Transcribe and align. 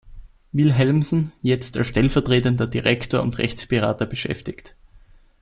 Wilhelmsen", 0.51 1.31
jetzt 1.43 1.77
als 1.77 1.85
stellvertretender 1.89 2.65
Direktor 2.65 3.21
und 3.21 3.37
Rechtsberater, 3.37 4.07
beschäftigt. 4.07 4.75